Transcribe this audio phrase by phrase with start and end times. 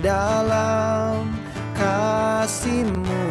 [0.00, 1.28] Dalam
[1.76, 3.24] kasihmu.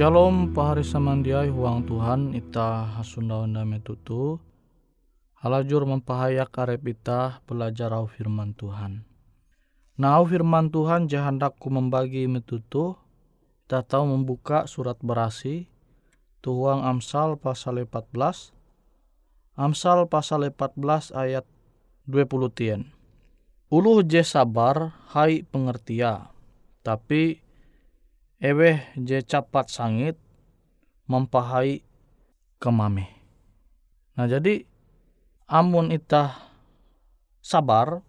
[0.00, 4.40] Shalom pahari samandiai huang Tuhan ita hasunda onda metutu.
[5.44, 9.04] Halajur mempahayak karep ita belajar au firman Tuhan.
[10.00, 12.96] Nah firman Tuhan jahandakku membagi metutu.
[13.68, 15.68] Kita tahu membuka surat berasi.
[16.40, 18.56] Tuang Amsal pasal 14
[19.52, 21.44] Amsal pasal 14 ayat
[22.08, 22.88] 20 tien.
[23.68, 26.32] Uluh je sabar hai pengertia.
[26.80, 27.49] Tapi
[28.40, 30.16] eweh je capat sangit
[31.04, 31.84] mempahai
[32.56, 33.12] kemame.
[34.16, 34.64] Nah jadi
[35.44, 36.48] amun itah
[37.44, 38.00] sabar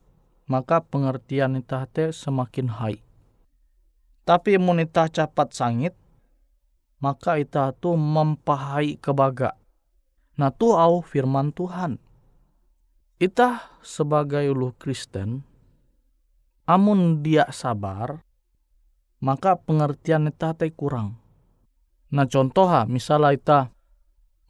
[0.47, 3.03] maka pengertian itah te semakin hai.
[4.23, 5.93] Tapi amun itah capat sangit
[7.03, 9.59] maka itah tu mempahai kebaga.
[10.39, 11.99] Nah tu au firman Tuhan.
[13.19, 15.43] Itah sebagai ulu Kristen
[16.63, 18.23] amun dia sabar
[19.21, 21.21] maka pengertian ita te kurang.
[22.11, 23.59] Nah contoh ha, misalnya ita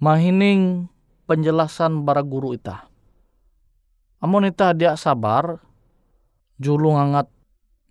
[0.01, 0.87] mahining
[1.27, 2.87] penjelasan bara guru ita.
[4.23, 5.59] Amun ita dia sabar,
[6.57, 7.27] julung angat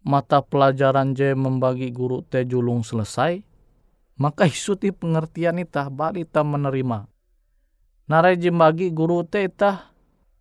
[0.01, 3.45] mata pelajaran je membagi guru te julung selesai,
[4.17, 7.07] maka isuti pengertian ita, balik ita menerima.
[8.11, 9.93] Narai bagi guru te ita,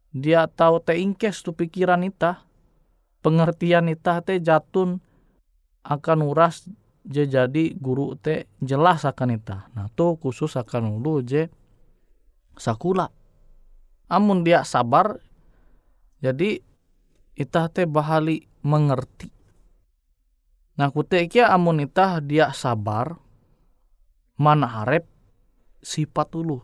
[0.09, 2.41] dia tahu te ingkes tu pikiran ita,
[3.21, 5.03] pengertian ita te jatun
[5.89, 6.69] akan uras
[7.01, 9.73] je jadi guru te jelas akan ita.
[9.73, 11.49] Nah to khusus akan ulu je
[12.53, 13.09] sakula.
[14.05, 15.17] Amun dia sabar
[16.21, 16.61] jadi
[17.33, 19.33] ita te bahali mengerti.
[20.77, 23.17] Nah kute kia amun ita dia sabar
[24.37, 25.09] mana harap
[25.81, 26.61] sifat ulu.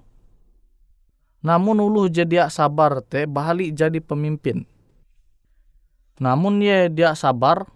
[1.42, 4.66] Namun ulu jadi sabar te bahali jadi pemimpin.
[6.22, 7.68] Namun ye dia sabar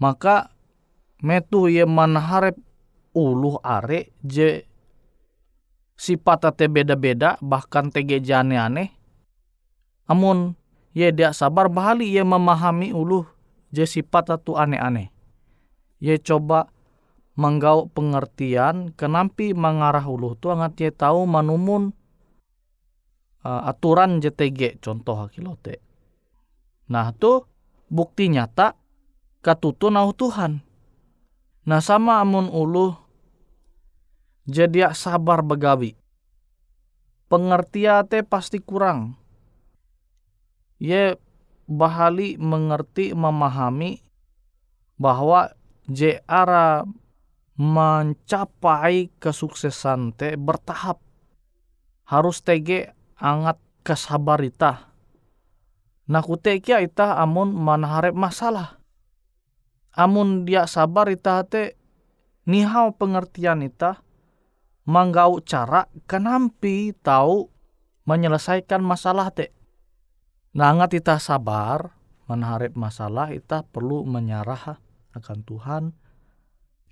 [0.00, 0.50] maka
[1.20, 2.56] metu ye manharep
[3.12, 4.64] uluh are je
[6.00, 8.88] sifat te beda-beda bahkan tege jane aneh
[10.08, 10.56] amun
[10.96, 13.28] ye dia sabar bahali ye memahami uluh
[13.70, 15.12] je sifat tu aneh-aneh
[16.00, 16.72] ye coba
[17.36, 21.92] menggau pengertian kenampi mengarah uluh tu angat ye tahu manumun
[23.44, 25.80] uh, aturan JTG contoh hakilote.
[26.90, 27.44] Nah tu
[27.88, 28.79] bukti nyata
[29.40, 30.60] katutu nau Tuhan.
[31.64, 32.96] Nah sama amun ulu
[34.48, 35.96] jadi sabar begawi.
[37.30, 39.14] Pengertian te pasti kurang.
[40.80, 41.14] Ye
[41.70, 44.02] bahali mengerti memahami
[44.98, 45.54] bahwa
[45.86, 46.82] je ara
[47.54, 50.98] mencapai kesuksesan te bertahap
[52.08, 52.90] harus tege
[53.20, 54.90] angat kesabarita.
[56.10, 58.79] Nah kutekia ita amun manaharep masalah
[60.00, 61.76] amun dia sabar ita te
[62.48, 64.00] nihau pengertian ita
[64.88, 67.52] manggau cara kenampi tahu
[68.08, 69.52] menyelesaikan masalah te.
[70.56, 71.94] Nangat ita sabar
[72.24, 74.80] menharap masalah ita perlu menyerah
[75.12, 75.82] akan Tuhan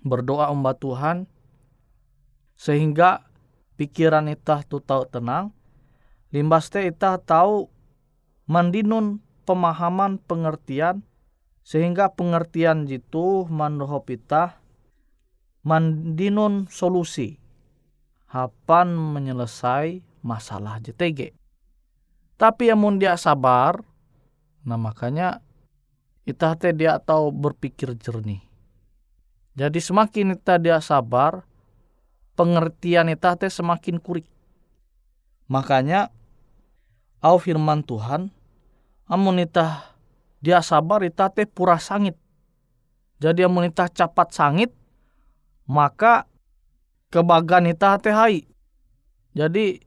[0.04, 1.26] berdoa umbat Tuhan
[2.54, 3.26] sehingga
[3.80, 5.54] pikiran ita tu tahu tenang
[6.30, 7.70] limbas te ita tahu
[8.46, 11.07] mandinun pemahaman pengertian
[11.68, 14.56] sehingga pengertian jitu mandoho pita
[15.68, 17.36] mandinun solusi
[18.32, 21.36] hapan menyelesai masalah JTG.
[22.40, 23.84] Tapi yang dia sabar,
[24.64, 25.44] nah makanya
[26.24, 28.40] kita teh dia tahu berpikir jernih.
[29.52, 31.44] Jadi semakin kita dia sabar,
[32.32, 34.24] pengertian kita teh semakin kurik.
[35.50, 36.14] Makanya,
[37.18, 38.30] au firman Tuhan,
[39.10, 39.97] amun kita
[40.38, 42.14] dia sabar ita teh pura sangit.
[43.18, 44.70] Jadi amun ita capat sangit,
[45.66, 46.30] maka
[47.10, 48.46] kebagan ita teh hai.
[49.34, 49.82] Jadi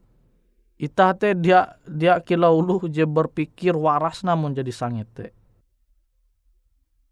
[0.82, 5.32] ita teh dia dia kila ulu je berpikir waras namun jadi sangit teh.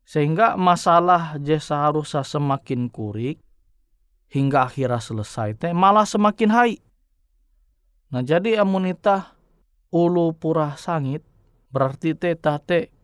[0.04, 3.40] Sehingga masalah je seharusnya semakin kurik
[4.30, 6.74] hingga akhirnya selesai teh malah semakin hai.
[8.10, 9.38] Nah jadi amun ita
[9.94, 11.24] ulu pura sangit
[11.70, 12.99] berarti teh teh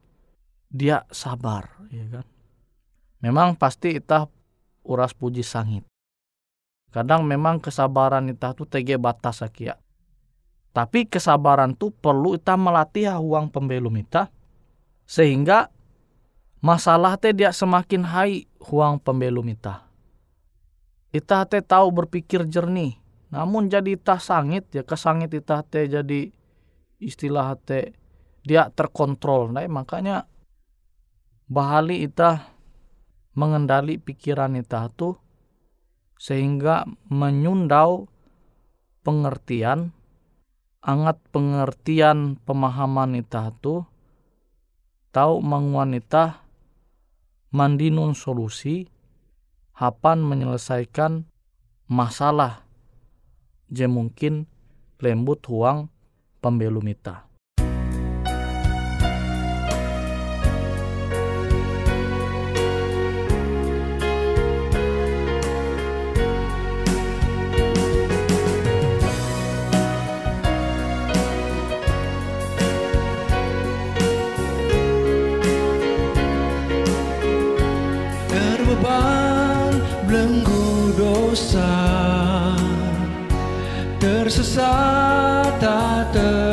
[0.76, 2.28] dia sabar, ya kan?
[3.24, 4.28] Memang pasti itah
[4.84, 5.88] uras puji sangit.
[6.92, 9.80] Kadang memang kesabaran itah tu tege batas sakia.
[10.76, 14.28] Tapi kesabaran tu perlu itah melatih uang pembelum itah
[15.08, 15.72] sehingga
[16.60, 19.88] masalah teh dia semakin hai uang pembelum itah.
[21.16, 23.00] Itah teh tahu berpikir jernih.
[23.32, 26.32] Namun jadi itah sangit ya kesangit itah teh jadi
[27.00, 27.96] istilah teh
[28.44, 29.56] dia terkontrol.
[29.56, 30.28] Nah, makanya
[31.46, 32.50] bahali ita
[33.38, 35.14] mengendali pikiran ita tu
[36.18, 38.10] sehingga menyundau
[39.06, 39.94] pengertian
[40.82, 43.86] angat pengertian pemahaman ita tu
[45.14, 46.46] tahu manguan ita
[47.54, 48.90] mandinun solusi
[49.76, 51.28] hapan menyelesaikan
[51.86, 52.66] masalah
[53.70, 54.50] je mungkin
[55.04, 55.92] lembut huang
[56.40, 57.28] pembelum ita.
[84.26, 86.45] Tersesat tak terlepas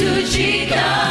[0.00, 1.09] To te.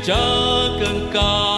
[0.00, 0.16] 站
[0.78, 1.51] 更高。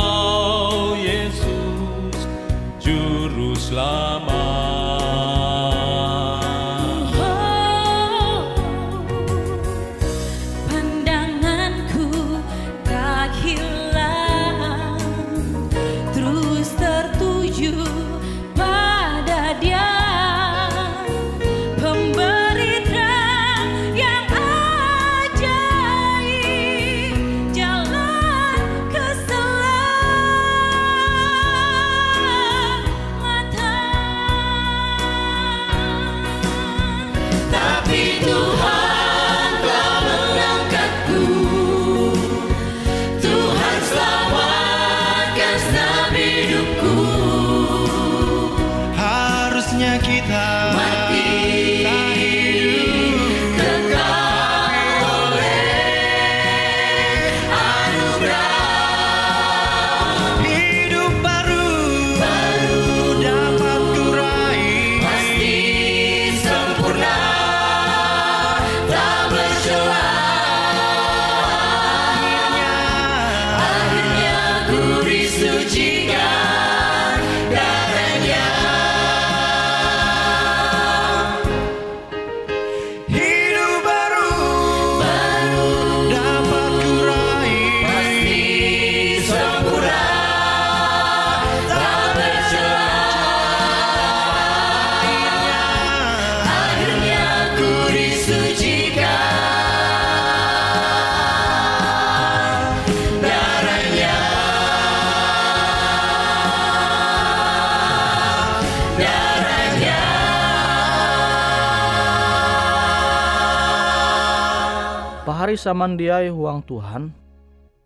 [115.54, 117.14] Pahari samandiai huang Tuhan.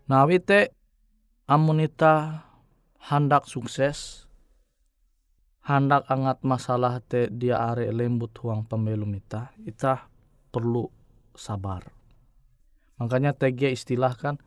[0.09, 0.73] Nawi te
[1.45, 2.41] amunita
[2.97, 4.25] handak sukses.
[5.61, 9.53] Handak angat masalah te dia are lembut huang pembelum ita.
[9.61, 10.01] Ita
[10.49, 10.89] perlu
[11.37, 11.85] sabar.
[12.97, 14.41] Makanya TG istilahkan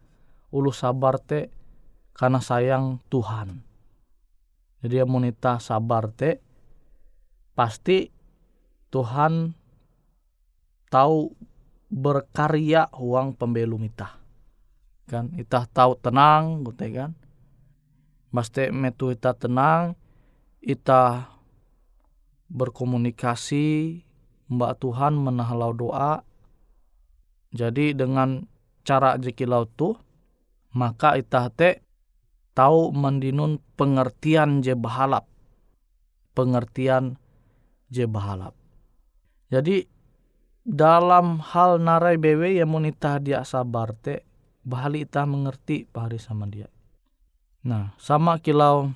[0.50, 1.46] ulu sabar te
[2.18, 3.62] karena sayang Tuhan.
[4.82, 6.42] Jadi amunita sabar te
[7.54, 8.10] pasti
[8.90, 9.54] Tuhan
[10.90, 11.51] tahu
[11.92, 14.22] berkarya uang pembelum ita
[15.12, 17.12] kan ita tahu tenang gitu kan?
[18.32, 19.92] Maste metu ita tenang
[20.64, 21.28] ita
[22.48, 24.00] berkomunikasi
[24.48, 26.24] mbak Tuhan menahalau doa.
[27.52, 28.48] Jadi dengan
[28.88, 29.92] cara jekilau tu
[30.72, 31.84] maka ita te
[32.56, 35.28] tahu mendinun pengertian je bahalap.
[36.32, 37.20] Pengertian
[37.92, 38.56] je bahalap.
[39.52, 39.91] Jadi
[40.62, 44.22] dalam hal narai bewe yang monita dia sabar te
[44.62, 46.70] bahali ita mengerti pahari sama dia
[47.62, 48.90] Nah, sama kilau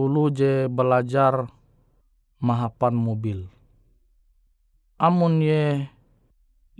[0.00, 1.44] ulu je belajar
[2.40, 3.52] mahapan mobil.
[4.96, 5.92] Amun ye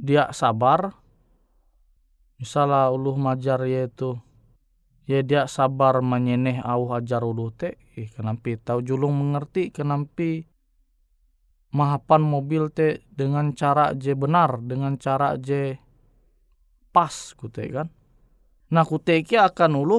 [0.00, 0.96] dia sabar,
[2.40, 4.16] misalnya ulu majar ye tu
[5.04, 10.48] ye dia sabar menyeneh au ajar ulu te, eh, kenampi tahu julung mengerti kenampi
[11.74, 15.74] mahapan mobil te dengan cara je benar, dengan cara je
[16.94, 17.90] pas kute kan.
[18.70, 19.98] Nah kute kia akan ulu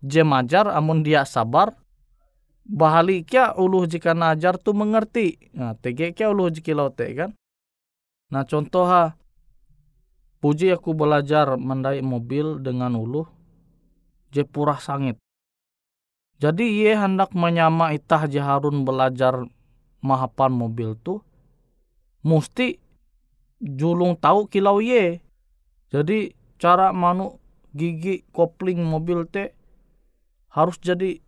[0.00, 1.76] je majar amun dia sabar
[2.64, 5.52] bahali kia ulu jika najar tu mengerti.
[5.52, 7.36] Nah tege kia ulu jikilau te kan.
[8.32, 9.12] Nah contoh ha
[10.40, 13.28] puji aku belajar mendai mobil dengan ulu
[14.32, 15.20] je purah sangit.
[16.40, 19.46] Jadi ye hendak menyama itah je harun belajar
[20.02, 21.22] mahapan mobil tu
[22.26, 22.82] musti
[23.62, 25.22] julung tahu kilau ye.
[25.94, 27.38] Jadi cara manu
[27.72, 29.54] gigi kopling mobil te
[30.52, 31.22] harus jadi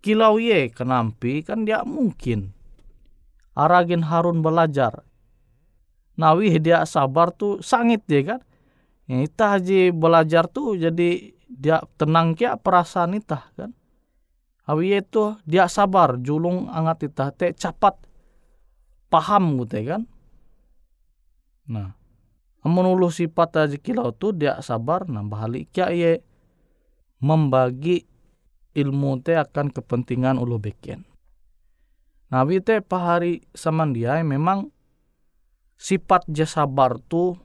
[0.00, 2.54] kilau ye kenampi kan dia mungkin.
[3.54, 5.06] Aragin harun belajar.
[6.14, 8.40] Nawi dia sabar tu sangit ye kan.
[9.04, 13.70] Ya, itah haji belajar tu jadi dia tenang kia perasaan itah kan.
[14.64, 18.00] Awi itu dia sabar julung angat itah te cepat
[19.12, 20.02] paham gitu kan.
[21.68, 21.92] Nah,
[22.64, 26.24] amun ulu sifat aja kilau tu dia sabar nah bahali kia ye
[27.20, 28.08] membagi
[28.72, 31.04] ilmu te akan kepentingan ulu beken.
[32.32, 34.72] Nah, te pahari saman dia memang
[35.76, 37.36] sifat je sabar tu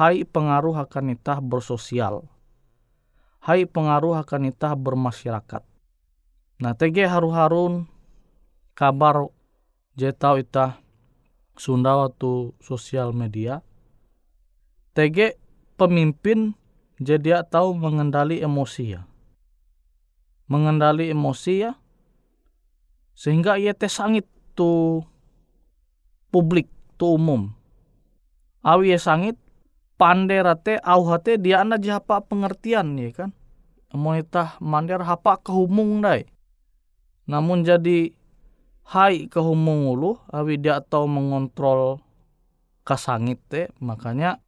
[0.00, 2.24] hai pengaruh akan itah bersosial.
[3.44, 5.69] Hai pengaruh akan itah bermasyarakat.
[6.60, 7.88] Nah, TG haru-harun
[8.76, 9.32] kabar
[9.96, 10.76] je tau itah
[11.56, 13.64] Sunda waktu sosial media.
[14.92, 15.40] TG
[15.80, 16.52] pemimpin
[17.00, 19.08] jadi tahu mengendali emosi ya.
[20.52, 21.80] Mengendali emosi ya.
[23.16, 25.00] Sehingga ia teh sangit tu
[26.28, 26.68] publik
[27.00, 27.56] tu umum.
[28.60, 29.40] Awi ya sangit
[29.96, 33.30] pandai rate au hate dia anda japa pengertian ya kan.
[33.96, 36.28] Monita mandir hapa kehumung dai.
[37.30, 38.10] Namun jadi
[38.90, 42.02] hai kehumung ulu awi dia tahu mengontrol
[42.82, 44.42] kasangit te makanya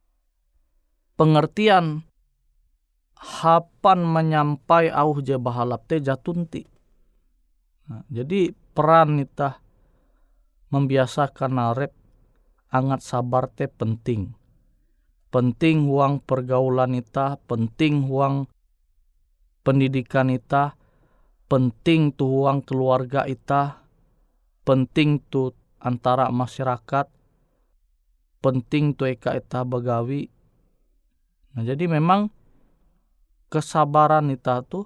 [1.15, 2.03] pengertian
[3.15, 6.67] hapan menyampai au je bahalap te jatunti.
[7.87, 9.63] Nah, jadi peran nita
[10.75, 11.95] membiasakan narep
[12.67, 14.35] angat sabar te penting.
[15.31, 18.45] Penting huang pergaulan ita, penting huang
[19.63, 20.75] pendidikan ita,
[21.53, 23.85] penting tu huang keluarga ita,
[24.65, 27.05] penting tu antara masyarakat,
[28.41, 30.33] penting tu eka ita begawi.
[31.53, 32.33] Nah jadi memang
[33.53, 34.81] kesabaran ita tu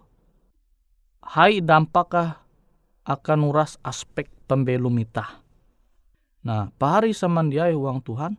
[1.23, 2.43] hai dampakah
[3.07, 5.39] akan uras aspek pembelum ita.
[6.43, 8.35] Nah, pahari samandiai uang Tuhan,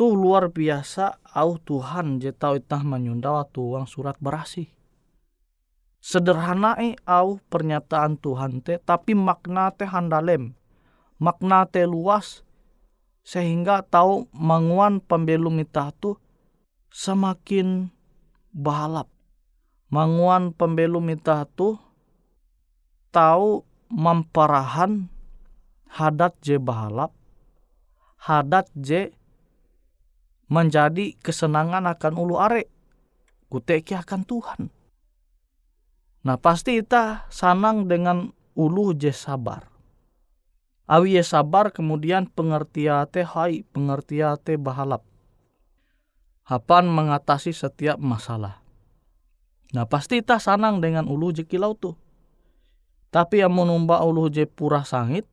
[0.00, 4.77] tuh luar biasa au Tuhan je tau itah menyunda waktu uang surat berasi.
[5.98, 10.54] Sederhana eh au pernyataan Tuhan te, tapi makna te handalem,
[11.18, 12.46] makna te luas,
[13.26, 16.16] sehingga tahu manguan pembelum itah tu
[16.94, 17.90] semakin
[18.54, 19.10] bahalap.
[19.90, 21.76] Manguan pembelum itah tu
[23.10, 25.10] tahu memparahan
[25.90, 27.10] hadat je bahalap,
[28.22, 29.10] hadat je
[30.48, 32.64] menjadi kesenangan akan ulu are,
[33.52, 34.62] kuteki akan Tuhan.
[36.26, 39.70] Nah pasti kita sanang dengan ulu je sabar.
[40.88, 45.04] Awi ye sabar kemudian pengertiate hai, pengertiate bahalap.
[46.48, 48.64] Hapan mengatasi setiap masalah.
[49.76, 51.92] Nah pasti kita sanang dengan ulu je kilau tu.
[53.12, 55.28] Tapi yang menumba ulu je purah sangit,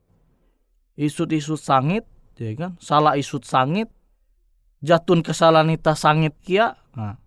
[0.95, 2.08] isut-isut sangit,
[2.39, 2.76] ya kan?
[2.80, 3.91] Salah isut sangit,
[4.80, 6.80] jatun kesalahan ita sangit kia.
[6.95, 7.19] Nah,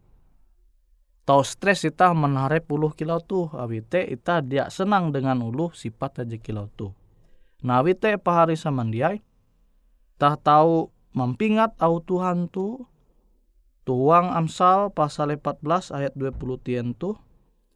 [1.29, 6.41] tau stres ita menarik puluh kilau tu, awite ita dia senang dengan ulu sifat aja
[6.41, 6.97] kilau tu.
[7.61, 9.21] Nah awite pahari samandiai,
[10.17, 12.89] tah tahu mampingat au Tuhan tu,
[13.85, 17.13] tuang Amsal pasal 14 ayat 20 tien tu,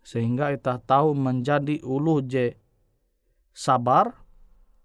[0.00, 2.56] sehingga ita tahu menjadi ulu je
[3.52, 4.16] sabar,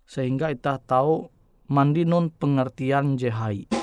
[0.03, 1.31] sehingga ita tahu
[1.71, 3.76] mandinun pengertian jehai.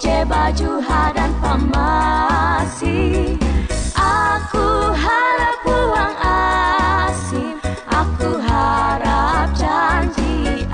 [0.00, 0.82] Je baju
[1.14, 3.38] dan pamasi.
[3.94, 7.54] Aku harap uang asim
[7.86, 10.66] Aku harap janjian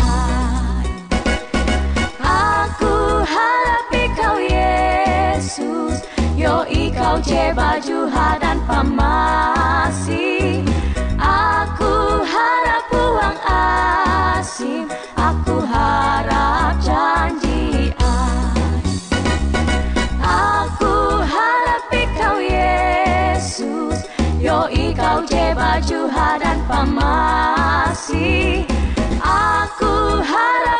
[2.25, 6.01] Aku harap ikau Yesus.
[6.33, 8.09] Yo ikau je baju
[8.41, 9.60] dan pamasi
[26.81, 28.65] pamasi
[29.21, 30.80] Aku harap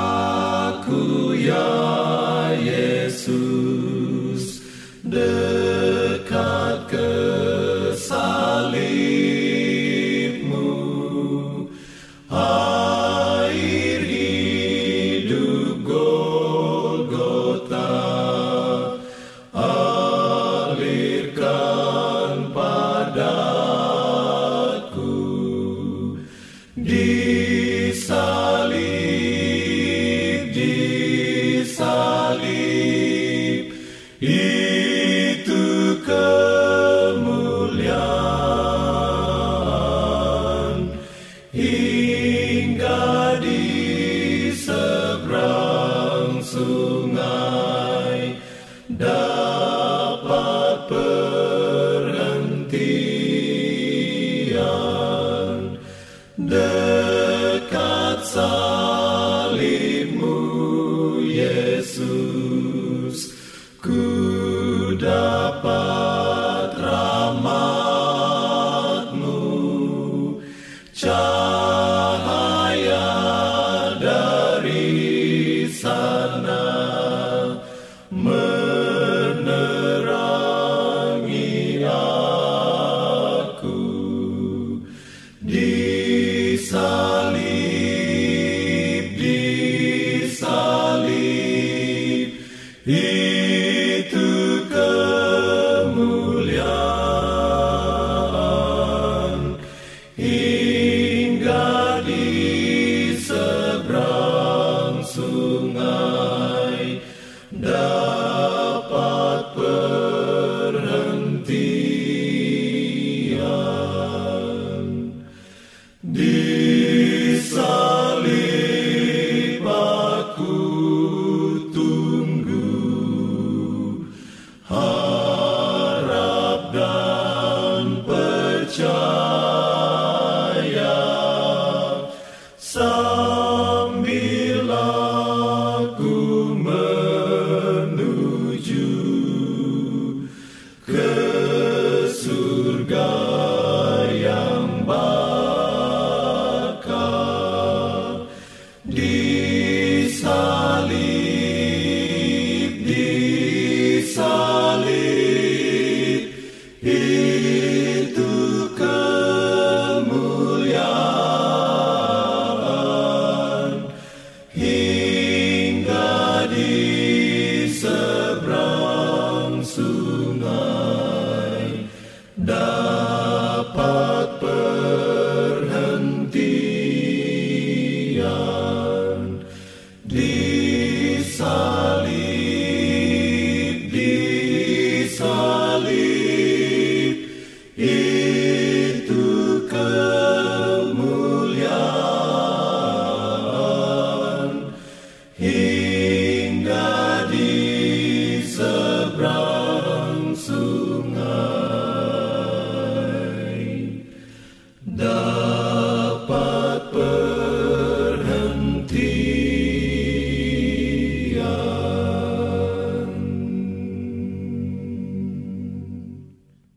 [54.51, 55.79] Christian.